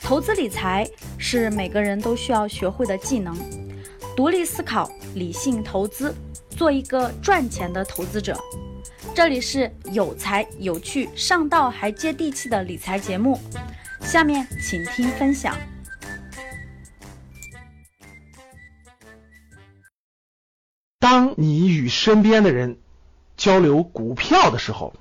[0.00, 3.36] 投资理财是每个人都需要学会的技能，
[4.16, 6.14] 独立思考，理性投资，
[6.50, 8.38] 做一个赚钱的投资者。
[9.14, 13.38] 这里是有才有趣、上道还接地气的理财节目，
[14.00, 15.54] 下面请听分享。
[20.98, 22.78] 当你与身边的人
[23.36, 24.94] 交流股票的时候，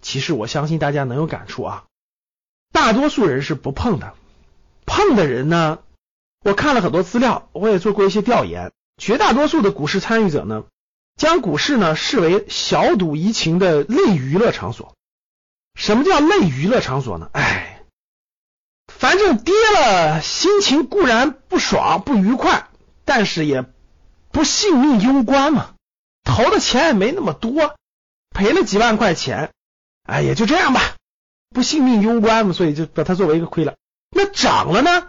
[0.00, 1.84] 其实我相信大家能有感触啊，
[2.72, 4.14] 大多数人是不碰的。
[4.86, 5.80] 碰的人呢？
[6.44, 8.72] 我看了很多资料，我也做过一些调研。
[8.96, 10.64] 绝大多数的股市参与者呢，
[11.16, 14.94] 将股市呢视为小赌怡情的类娱乐场所。
[15.74, 17.28] 什么叫类娱乐场所呢？
[17.32, 17.84] 哎，
[18.86, 22.68] 反正跌了，心情固然不爽不愉快，
[23.04, 23.64] 但是也
[24.30, 25.74] 不性命攸关嘛。
[26.24, 27.76] 投的钱也没那么多，
[28.30, 29.52] 赔了几万块钱，
[30.08, 30.96] 哎，也就这样吧，
[31.50, 33.74] 不性命攸关嘛，所以就把它作为一个亏了。
[34.10, 35.08] 那涨了呢？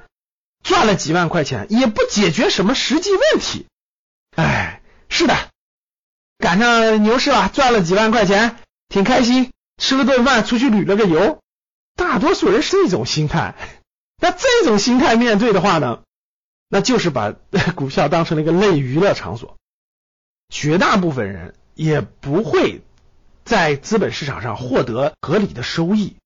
[0.61, 3.65] 赚了几万块钱，也不解决什么实际问题。
[4.35, 5.49] 哎，是的，
[6.37, 8.57] 赶上牛市了，赚了几万块钱，
[8.89, 11.39] 挺开心，吃了顿饭，出去旅了个游。
[11.95, 13.55] 大多数人是这种心态。
[14.21, 16.01] 那这种心态面对的话呢，
[16.67, 17.31] 那就是把
[17.73, 19.55] 股票当成了一个类娱乐场所。
[20.49, 22.81] 绝大部分人也不会
[23.49, 26.17] 在资本市场上获得合理的收益。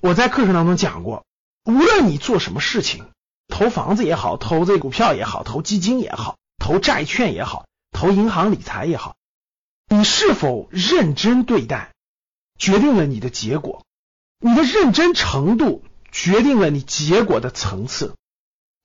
[0.00, 1.24] 我在课程当中讲过。
[1.64, 3.06] 无论你做什么事情，
[3.48, 9.16] 投房子也好，投这股票也好，投基金也好，投债券也好，投银行理财也好，
[9.88, 11.92] 你是否认真对待，
[12.56, 13.82] 决定了你的结果。
[14.38, 18.14] 你的认真程度决定了你结果的层次。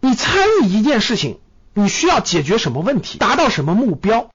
[0.01, 1.39] 你参与一件事情，
[1.75, 4.31] 你需要解决什么问题，达到什么目标？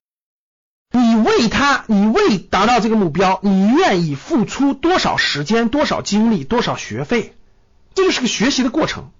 [0.90, 7.34] 你为他，你为达到这个目标，你愿意付出多少时间、多少精力、多少学费？
[7.94, 9.10] 这就是个学习的过程。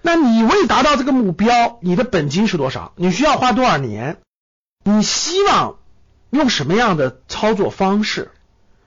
[0.00, 2.92] 那你为达到这个目标，你的本金是多少？
[2.96, 4.18] 你需要花多少年？
[4.84, 5.76] 你希望
[6.30, 8.30] 用什么样的操作方式？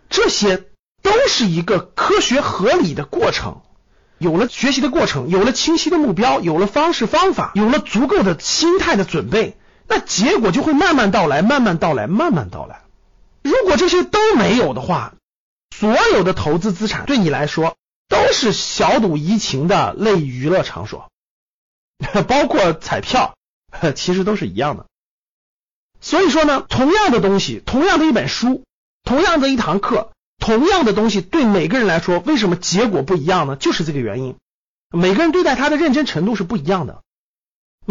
[0.10, 0.64] 这些
[1.02, 3.62] 都是一个科学合理的过程。
[4.18, 9.58] 有了学习的过程，有了清晰的目标，有了方式方法，有了足够的心态的准备，
[9.92, 12.82] 那结果就会慢慢到来，慢慢到来，慢慢到来。
[13.44, 15.14] 如果这些都没有的话，
[15.76, 17.76] 所有的投资资产对你来说。
[18.08, 21.10] 都是小赌怡情的类娱乐场所，
[22.28, 23.36] 包括彩票，
[23.96, 24.86] 其实都是一样的。
[26.02, 28.66] 所以说呢，同样的东西，同样的一本书，
[29.06, 33.56] 同样的一堂课，同样的东西，对每个人来说，为什么结果不一样呢？
[33.56, 34.36] 就是这个原因。
[34.90, 37.02] 每个人对待他的认真程度是不一样的，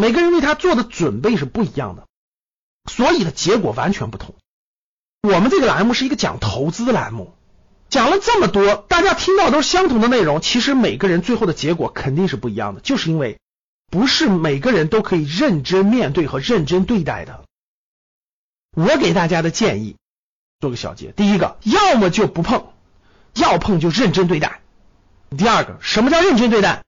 [0.01, 2.07] 每个人为他做的准备是不一样的，
[2.91, 4.33] 所以的结果完全不同。
[5.21, 7.35] 我们这个栏目是一个讲投资的栏目。
[7.87, 13.39] 讲了这么多，大家听到都是相同的内容，其实每个人最后的结果肯定是不一样的，就是因为
[13.91, 17.45] 不是每个人都可以认真面对和认真对待的。
[18.75, 19.97] 我给大家的建议，
[20.59, 22.69] 做个小结：第一个，要么就不碰，
[23.35, 24.61] 要碰就认真对待；
[25.37, 26.83] 第二个，什么叫认真对待？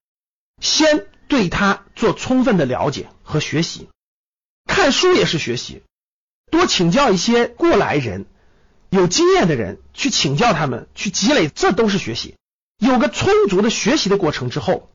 [0.59, 3.89] 先对他做充分的了解和学习，
[4.65, 5.81] 看书也是学习，
[6.51, 8.25] 多请教一些过来人。
[8.89, 12.35] 有经验的人去请教他们，去积累，这都是学习。
[12.77, 14.91] 有个充足的学习的过程之后，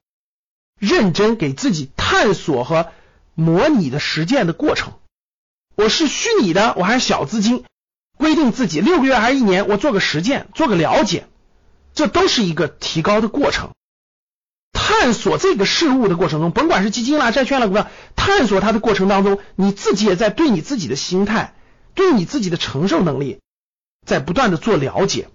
[0.79, 2.93] 认真给自己探索和
[3.35, 4.93] 模拟的实践的过程。
[5.75, 7.65] 我是虚拟的，我还是小资金，
[8.17, 11.27] 规定自己六个月还是一年，我做个实践，做个了解，
[11.93, 13.73] 这都是一个提高的过程。
[15.01, 21.55] 探索这个事物的过程中，甭管是基金啦、债券啦、股票，探索它的过程当中，你自己也在对你自己的心态，
[21.95, 23.39] 对你自己的承受能力。
[24.05, 25.29] 在不断的做了解。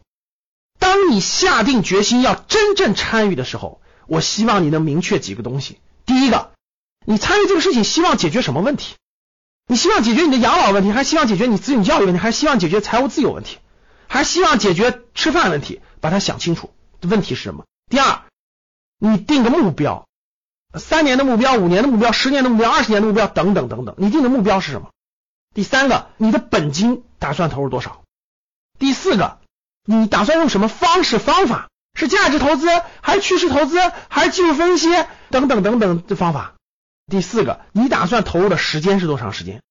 [0.80, 5.80] 当你下定决心要真正参与的时候，我希望你能明确几个东西。
[6.06, 6.52] 第一个，
[7.06, 8.96] 你参与这个事情希望解决什么问题？
[9.68, 13.60] 你希望解决你的养老问题，还是希望解决你子女教育问题，还是希望解决财务自由问题，
[14.08, 15.80] 还是希望解决吃饭问题？
[16.02, 17.64] 把它想清楚，问题是什么？
[17.90, 18.24] 第二，
[19.06, 20.08] 你定个目标，
[20.80, 24.92] 三年的目标、五年的目标、十年的目标、二十年的目标等等等等，你定的目标是什么？
[25.54, 28.04] 第三个，你的本金打算投入多少？
[28.80, 29.40] 第四个，
[29.84, 31.68] 你打算用什么方式方法？
[32.00, 32.66] 是价值投资，
[33.02, 33.78] 还是趋势投资，
[34.08, 34.88] 还是技术分析
[35.30, 36.54] 等等等等的方法？
[37.12, 39.62] 第四个，你打算投入的时间是多长时间？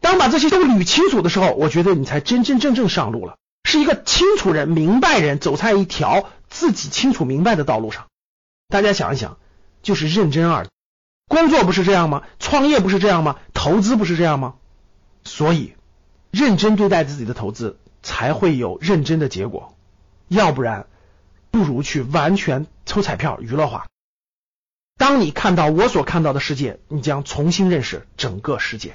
[0.00, 8.08] 当把这些都捋清楚的时候，我觉得你才真真正正上路了，是一个清楚人、明白人，走在一条自己清楚明白的道路上。
[8.68, 9.38] 大家想一想，
[9.82, 10.66] 就是认真二，
[11.28, 12.22] 工作不是这样吗？
[12.38, 13.38] 创业不是这样吗？
[13.54, 14.56] 投资不是这样吗？
[15.24, 15.74] 所以，
[16.30, 17.78] 认真对待自己的投资。
[18.02, 19.74] 才会有认真的结果。
[20.28, 20.86] 要不然
[21.50, 23.88] 不如去完全抽彩票娱乐化。
[24.96, 28.94] 当你看到我所看到的世界，你将重新认识整个世界。